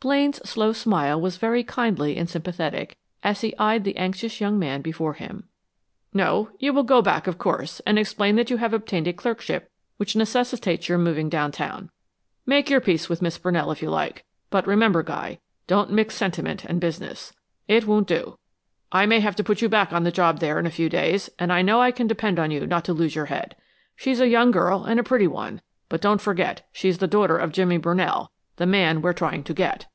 [0.00, 4.80] Blaine's slow smile was very kindly and sympathetic as he eyed the anxious young man
[4.80, 5.48] before him.
[6.14, 6.50] "No.
[6.60, 10.14] You will go back, of course, and explain that you have obtained a clerkship which
[10.14, 11.90] necessitates your moving downtown.
[12.46, 16.64] Make your peace with Miss Brunell if you like, but remember, Guy, don't mix sentiment
[16.64, 17.32] and business.
[17.66, 18.38] It won't do.
[18.92, 21.28] I may have to put you back on the job there in a few days,
[21.40, 23.56] and I know I can depend on you not to lose your head.
[23.96, 27.50] She's a young girl and a pretty one; but don't forget she's the daughter of
[27.50, 29.86] Jimmy Brunell, the man we're trying to get!